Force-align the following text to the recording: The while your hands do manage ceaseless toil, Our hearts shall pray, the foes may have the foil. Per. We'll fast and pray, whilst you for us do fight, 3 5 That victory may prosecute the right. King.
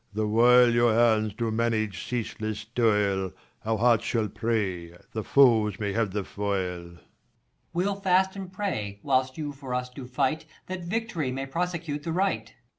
The 0.15 0.25
while 0.25 0.67
your 0.71 0.95
hands 0.95 1.35
do 1.35 1.51
manage 1.51 2.07
ceaseless 2.07 2.65
toil, 2.65 3.33
Our 3.63 3.77
hearts 3.77 4.03
shall 4.03 4.29
pray, 4.29 4.95
the 5.11 5.23
foes 5.23 5.79
may 5.79 5.93
have 5.93 6.09
the 6.09 6.23
foil. 6.23 6.95
Per. 6.95 6.99
We'll 7.71 7.97
fast 8.01 8.35
and 8.35 8.51
pray, 8.51 8.99
whilst 9.03 9.37
you 9.37 9.51
for 9.51 9.75
us 9.75 9.89
do 9.91 10.07
fight, 10.07 10.45
3 10.65 10.77
5 10.77 10.85
That 10.89 10.89
victory 10.89 11.31
may 11.31 11.45
prosecute 11.45 12.01
the 12.01 12.13
right. 12.13 12.47
King. 12.47 12.55